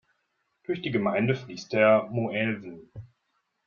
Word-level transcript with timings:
Durch 0.63 0.81
die 0.81 0.89
Gemeinde 0.89 1.35
fließt 1.35 1.73
der 1.73 2.07
Moälven. 2.09 2.89